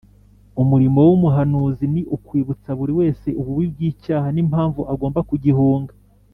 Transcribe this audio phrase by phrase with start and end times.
[0.61, 5.93] Umurimo w'Umuhanuzi ni ukwibutsa buri wese ububi bw'icyaha, n'impamvu agomba kugihunga.